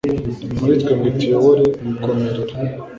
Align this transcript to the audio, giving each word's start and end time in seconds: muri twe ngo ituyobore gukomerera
muri 0.59 0.73
twe 0.81 0.91
ngo 0.97 1.05
ituyobore 1.11 1.61
gukomerera 1.85 2.41